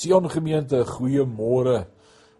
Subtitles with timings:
[0.00, 1.84] Sion gemeente, goeiemôre.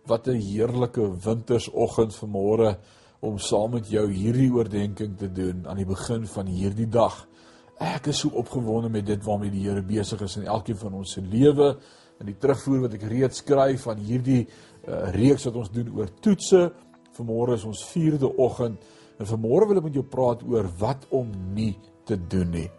[0.08, 2.78] Wat 'n heerlike wintersoggend vanmôre
[3.20, 7.28] om saam met jou hierdie oordeenking te doen aan die begin van hierdie dag.
[7.78, 11.12] Ek is so opgewonde met dit waarmee die Here besig is in elkeen van ons
[11.12, 11.76] se lewe
[12.20, 14.48] in die terugvoer wat ek reeds skryf van hierdie
[14.88, 16.72] uh, reeks wat ons doen oor toetse.
[17.12, 18.80] Vanmôre is ons 4de oggend
[19.18, 22.70] en vanmôre wil ek met jou praat oor wat om nie te doen nie.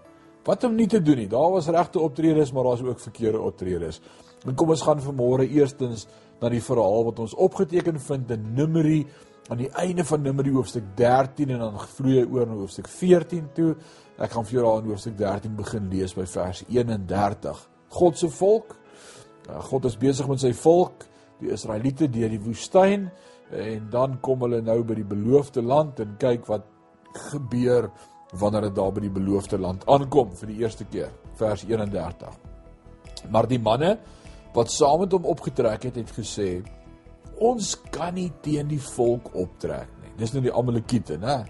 [0.45, 1.29] Wat om nie te doen nie.
[1.29, 4.01] Daar was regte optredes, maar daar's ook verkeerde optredes.
[4.45, 6.07] En kom ons gaan vanmôre eerstens
[6.41, 9.03] na die verhaal wat ons opgeteken vind in Numeri
[9.51, 13.51] aan die einde van Numeri hoofstuk 13 en dan vloei hy oor na hoofstuk 14
[13.57, 13.75] toe.
[14.21, 17.61] Ek gaan vir jou daar in hoofstuk 13 begin lees by vers 31.
[17.97, 18.77] God se volk.
[19.47, 21.05] Ja, God is besig met sy volk,
[21.41, 23.09] die Israeliete deur die woestyn
[23.51, 26.67] en dan kom hulle nou by die beloofde land en kyk wat
[27.31, 27.89] gebeur
[28.39, 31.11] wanneer dit daar by die beloofde land aankom vir die eerste keer.
[31.35, 32.39] Vers 31
[33.29, 33.95] maar die manne
[34.55, 36.49] wat saam met hom opgetrek het het gesê
[37.41, 40.13] ons kan nie teen die volk optrek nie.
[40.19, 41.41] Dis nou die amalekiete nê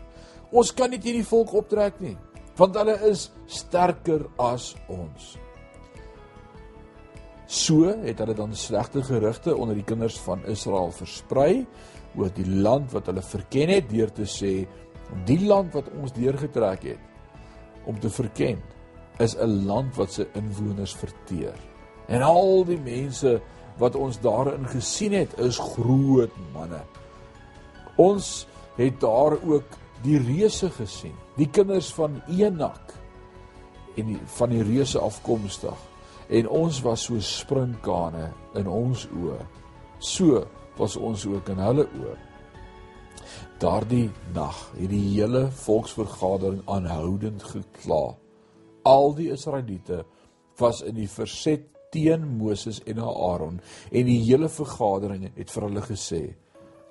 [0.52, 2.18] ons kan nie teen die volk optrek nie
[2.60, 5.36] want hulle is sterker as ons.
[7.52, 11.66] So het hulle dan slegte gerugte onder die kinders van Israel versprei
[12.20, 14.54] oor die land wat hulle verken het deur te sê
[15.26, 18.62] die land wat ons deurgetrek het om te verken
[19.20, 21.56] is 'n land wat se inwoners verteer.
[22.08, 23.42] En al die mense
[23.78, 26.82] wat ons daarin gesien het is groot manne.
[27.96, 32.94] Ons het daar ook die reuse gesien, die kinders van Enak
[33.96, 35.78] en die, van die reuse afkomstig.
[36.30, 39.40] En ons was so sprinkane in ons oë.
[40.00, 40.46] So
[40.78, 42.31] was ons ook in hulle oë.
[43.62, 48.16] Daardie nag het die hele volksvergadering aanhoudend gekla.
[48.90, 50.00] Al die Israeliete
[50.58, 53.60] was in die verset teen Moses en Aaron
[53.92, 56.22] en die hele vergadering het vir hulle gesê: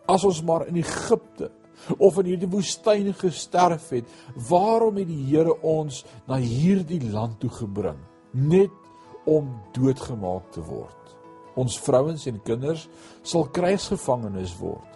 [0.07, 1.51] As ons maar in Egipte
[1.99, 4.07] of in hierdie woestyn gesterf het,
[4.51, 7.99] waarom het die Here ons na hierdie land toe gebring
[8.31, 11.19] net om doodgemaak te word?
[11.59, 12.87] Ons vrouens en kinders
[13.27, 14.90] sal krygsgevangenes word.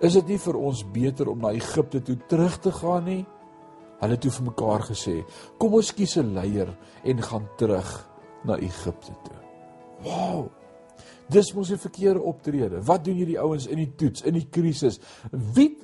[0.00, 3.24] Is dit nie vir ons beter om na Egipte toe terug te gaan nie?
[4.00, 5.24] Hulle het toe vir mekaar gesê:
[5.58, 8.08] "Kom ons kies 'n leier en gaan terug
[8.44, 9.40] na Egipte toe."
[10.04, 10.48] Wow.
[11.28, 12.82] Dis mos 'n verkeerde optrede.
[12.84, 15.00] Wat doen hierdie ouens in die toets, in die krisis?
[15.30, 15.76] Wie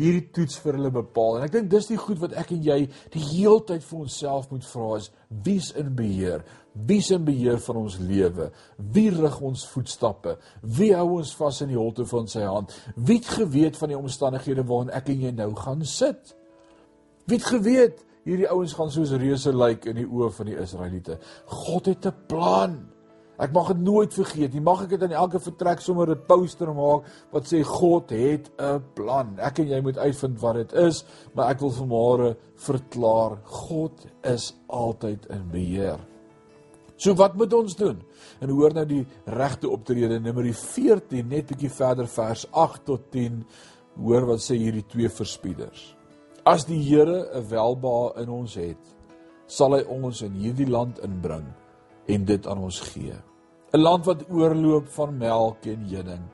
[0.00, 1.38] hierdie toets vir hulle bepaal.
[1.38, 2.78] En ek dink dis die goed wat ek en jy
[3.14, 5.10] die heeltyd vir onsself moet vra is
[5.44, 6.44] wie's in beheer?
[6.72, 8.50] Wie's in beheer van ons lewe?
[8.94, 10.36] Wie rig ons voetstappe?
[10.62, 12.74] Wie hou ons vas in die holte van sy hand?
[12.94, 16.36] Wie het geweet van die omstandighede waarin ek en jy nou gaan sit?
[17.26, 21.18] Wie het geweet hierdie ouens gaan soos reuse lyk in die oë van die Israeliete?
[21.66, 22.78] God het 'n plan.
[23.40, 24.60] Ek mag dit nooit vergeet nie.
[24.60, 27.02] Mag ek dit aan elke vertrek sommer 'n poster maak
[27.32, 29.38] wat sê God het 'n plan.
[29.38, 31.04] Ek en jy moet uitvind wat dit is,
[31.34, 35.98] maar ek wil vanmôre verklaar God is altyd in beheer.
[37.00, 38.00] So wat moet ons doen?
[38.44, 43.10] En hoor nou die regte optrede Numeri 14 net 'n bietjie verder vers 8 tot
[43.10, 43.44] 10.
[43.96, 45.96] Hoor wat sê hierdie twee verspieders.
[46.44, 48.84] As die Here 'n welbehae in ons het,
[49.46, 51.46] sal hy ons in hierdie land inbring
[52.06, 53.14] en dit aan ons gee.
[53.72, 56.24] 'n land wat oorloop van melk en honing.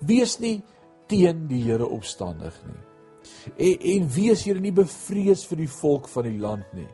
[0.00, 0.62] Wees nie
[1.06, 2.82] teen die Here opstandig nie.
[3.56, 6.88] En en wees hier nie bevrees vir die volk van die land nie.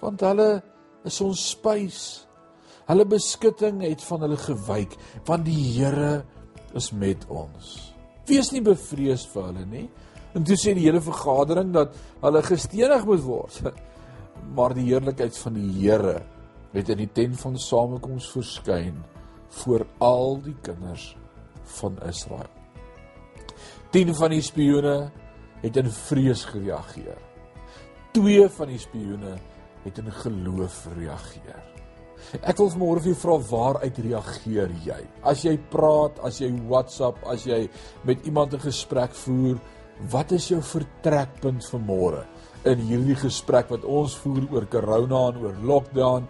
[0.00, 0.62] Want hulle
[1.06, 2.00] is ons spys.
[2.86, 4.94] Hulle beskutting het van hulle gewyk,
[5.26, 6.24] want die Here
[6.76, 7.74] is met ons.
[8.26, 9.86] Wees nie bevrees vir hulle nie.
[10.36, 13.60] En toe sê die hele vergadering dat hulle gestenig moet word.
[14.56, 16.18] Maar die heerlikheid van die Here
[16.74, 19.00] het in die tent van samekoms verskyn
[19.62, 21.14] voor al die kinders
[21.80, 22.52] van Israel.
[23.96, 24.96] 10 van die spioene
[25.62, 27.16] het in vrees gereageer.
[28.12, 29.55] 2 van die spioene het
[29.94, 31.62] in geloof gereageer.
[32.42, 34.98] Ek wil môre vir jou vra waaruit reageer jy?
[35.22, 37.68] As jy praat, as jy WhatsApp, as jy
[38.04, 39.60] met iemand 'n gesprek voer,
[40.10, 42.26] wat is jou vertrekpunt vir môre
[42.64, 46.26] in hierdie gesprek wat ons voer oor corona en oor lockdown?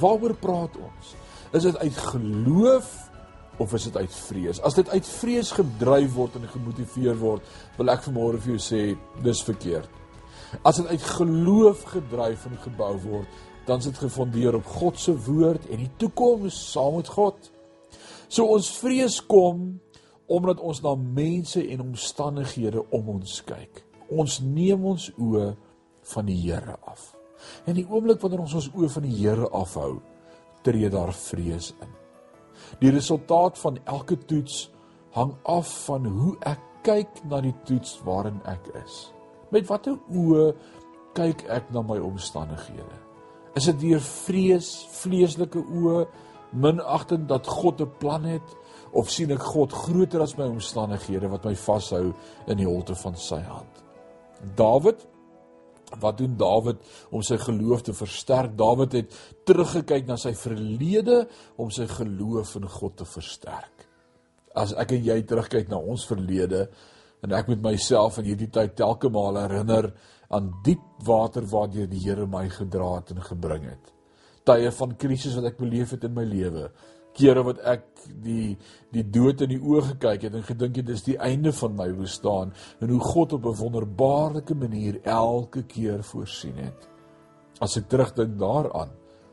[0.00, 1.14] Waaroor praat ons?
[1.52, 3.10] Is dit uit geloof
[3.58, 4.60] of is dit uit vrees?
[4.60, 7.42] As dit uit vrees gedryf word en gemotiveer word,
[7.76, 9.88] wil ek vanmôre vir jou sê dis verkeerd.
[10.62, 15.14] As dit uit geloof gedryf en gebou word, dan is dit gefondeer op God se
[15.26, 17.50] woord en die toekoms saam met God.
[18.28, 19.80] So ons vrees kom
[20.26, 23.82] omdat ons na mense en omstandighede om ons kyk.
[24.08, 25.52] Ons neem ons oë
[26.14, 27.12] van die Here af.
[27.68, 29.98] En die oomblik wanneer ons ons oë van die Here afhou,
[30.64, 31.92] tree daar vrees in.
[32.80, 34.70] Die resultaat van elke toets
[35.14, 39.13] hang af van hoe ek kyk na die toets waarin ek is.
[39.54, 40.50] Met watter oë
[41.14, 42.96] kyk ek na my omstandighede?
[43.54, 46.04] Is dit deur vrees, vleeslike oë,
[46.58, 48.48] minagting dat God 'n plan het
[48.92, 52.14] of sien ek God groter as my omstandighede wat my vashou
[52.46, 53.84] in die holte van sy hand?
[54.56, 55.06] Dawid
[56.00, 56.76] Wat doen Dawid
[57.10, 58.56] om sy geloof te versterk?
[58.56, 59.14] Dawid het
[59.46, 63.86] teruggekyk na sy verlede om sy geloof in God te versterk.
[64.54, 66.68] As ek en jy terugkyk na ons verlede
[67.24, 69.90] en ek met myself in hierdie tyd telke maal herinner
[70.34, 73.92] aan diep water waardeur die Here my gedra het en gebring het.
[74.44, 76.68] Tye van krisis wat ek beleef het in my lewe.
[77.14, 77.84] Kere wat ek
[78.24, 78.56] die
[78.92, 81.88] die dood in die oë gekyk het en gedink het dis die einde van my
[81.96, 86.88] bestaan en hoe God op 'n wonderbaarlike manier elke keer voorsien het.
[87.60, 88.90] As ek terugdink daaraan,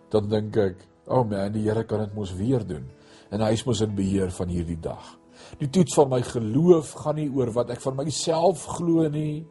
[0.09, 0.77] dan dink ek,
[1.07, 2.85] "O oh man, die Here kan dit mos weer doen."
[3.31, 5.20] En hy is mos in beheer van hierdie dag.
[5.61, 9.45] Die toets van my geloof gaan nie oor wat ek van myself glo nie,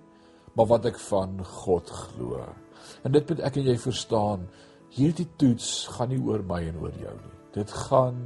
[0.54, 2.42] maar wat ek van God glo.
[3.04, 4.48] En dit moet ek en jy verstaan.
[4.90, 7.36] Hierdie toets gaan nie oor my en oor jou nie.
[7.54, 8.18] Dit gaan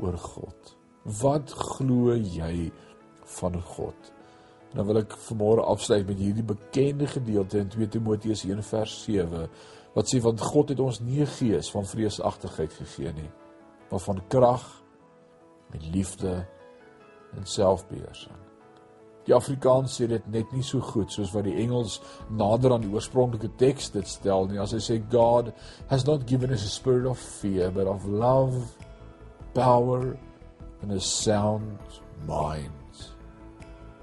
[0.00, 0.74] oor God.
[1.20, 2.70] Wat glo jy
[3.38, 4.12] van God?
[4.72, 8.94] En dan wil ek vanmôre afsluit met hierdie bekende gedeelte in 2 Timoteus 1 vers
[9.04, 9.46] 7
[9.92, 13.30] wat sê want God het ons nie 'n gees van vreesagtigheid gegee nie,
[13.90, 14.64] maar van krag
[15.72, 16.46] en liefde
[17.36, 18.42] en selfbeheersing.
[19.26, 22.00] Die Afrikaans sê dit net nie so goed soos wat die Engels
[22.34, 24.58] nader aan die oorspronklike teks dit stel nie.
[24.58, 25.52] As hy sê God
[25.92, 28.66] has not given us a spirit of fear but of love,
[29.54, 30.16] power
[30.82, 33.06] and a sound mind.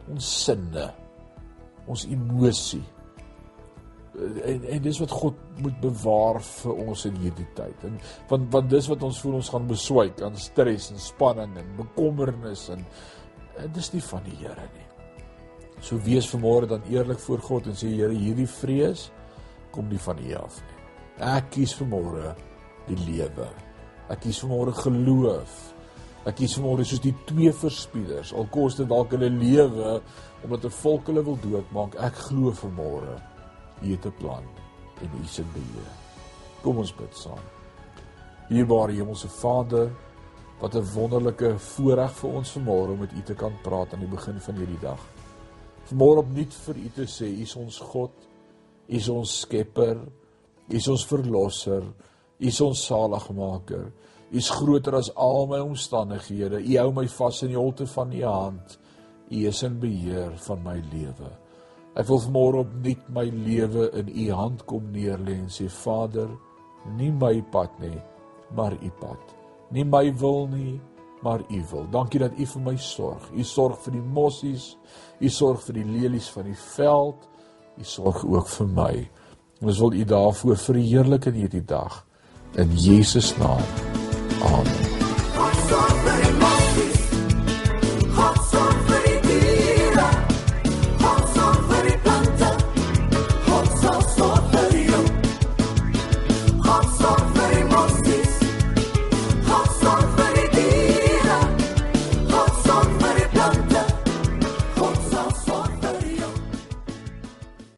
[0.10, 0.88] Ons sinne,
[1.86, 2.86] ons emosie.
[4.20, 7.84] En en dis wat God moet bewaar vir ons in hierdie tyd.
[7.88, 8.00] En
[8.32, 12.70] want want dis wat ons voel ons gaan beswyk aan stres en spanning en bekommernis
[12.72, 12.88] en,
[13.64, 14.88] en dis nie van die Here nie.
[15.82, 19.10] So wees vanmôre dan eerlik voor God en sê Here, hierdie vrees
[19.72, 20.78] kom nie van U af nie.
[21.30, 22.34] Ek kies vanmôre
[22.88, 23.50] die lewe.
[24.10, 25.58] Ek kies vanmôre geloof.
[26.28, 30.00] Ek kies vanmôre soos die twee verspieders, al kos dit dalk hulle lewe
[30.44, 31.96] omdat 'n volk hulle wil doodmaak.
[31.96, 33.20] Ek glo vanmôre
[33.82, 34.44] U het 'n plan
[35.02, 35.92] en U se beheer.
[36.62, 37.46] Kom ons bid saam.
[38.50, 39.92] Liewe Hemelse Vader,
[40.60, 44.16] wat 'n wonderlike voorreg vir ons vanmôre om met U te kan praat aan die
[44.16, 45.00] begin van hierdie dag
[45.90, 48.14] vanmôre opnuut vir u te sê, u is ons God,
[48.90, 49.98] u is ons skepper,
[50.70, 51.86] u is ons verlosser,
[52.40, 53.90] u is ons saligmaker.
[54.30, 56.62] U is groter as al my omstandighede.
[56.62, 58.76] U hou my vas in die holte van u hand.
[59.30, 61.32] U is in beheer van my lewe.
[61.98, 66.30] Ek wil vanmôre opnuut my lewe in u hand kom neerlê en sê Vader,
[66.96, 67.98] nie my pad nie,
[68.56, 69.39] maar u pad.
[69.72, 70.80] Nie my wil nie,
[71.22, 71.88] maar U wil.
[71.92, 73.30] Dankie dat U vir my sorg.
[73.36, 74.72] U sorg vir die mossies.
[75.20, 77.28] U sorg vir die lelies van die veld.
[77.78, 78.94] U sorg ook vir my.
[79.62, 82.04] Ons wil U daarvoor verheerlik in hierdie dag.
[82.58, 83.66] In Jesus naam.
[84.42, 84.89] Amen.